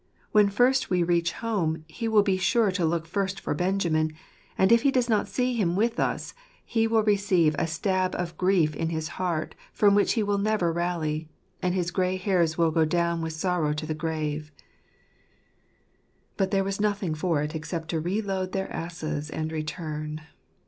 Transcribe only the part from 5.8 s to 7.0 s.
us, he